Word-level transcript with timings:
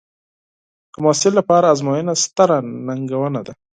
د 0.93 0.95
محصل 1.03 1.33
لپاره 1.39 1.65
ازموینه 1.73 2.13
ستره 2.23 2.57
ننګونه 2.87 3.41
ده. 3.47 3.53